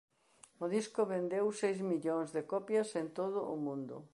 O 0.63 0.65
disco 0.75 1.01
vendeu 1.13 1.45
seis 1.61 1.79
millóns 1.89 2.29
de 2.35 2.41
copias 2.51 2.89
en 3.01 3.07
todo 3.19 3.39
o 3.53 3.55
mundo. 3.65 3.95